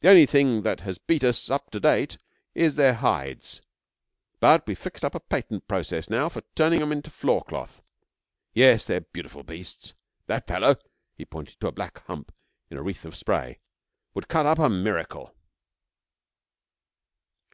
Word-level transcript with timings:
The 0.00 0.08
only 0.08 0.24
thing 0.24 0.62
that 0.62 0.80
has 0.80 0.96
beat 0.96 1.22
us 1.22 1.50
up 1.50 1.70
to 1.72 1.78
date 1.78 2.16
is 2.54 2.76
their 2.76 2.94
hides; 2.94 3.60
but 4.40 4.66
we've 4.66 4.78
fixed 4.78 5.04
up 5.04 5.14
a 5.14 5.20
patent 5.20 5.68
process 5.68 6.08
now 6.08 6.30
for 6.30 6.40
turning 6.54 6.80
'em 6.80 6.90
into 6.90 7.10
floorcloth. 7.10 7.82
Yes, 8.54 8.86
they're 8.86 9.02
beautiful 9.02 9.42
beasts. 9.42 9.92
That 10.26 10.46
fellow,' 10.46 10.76
he 11.14 11.26
pointed 11.26 11.60
to 11.60 11.68
a 11.68 11.72
black 11.72 11.98
hump 12.06 12.32
in 12.70 12.78
a 12.78 12.82
wreath 12.82 13.04
of 13.04 13.14
spray, 13.14 13.58
'would 14.14 14.26
cut 14.26 14.46
up 14.46 14.58
a 14.58 14.70
miracle.' 14.70 15.34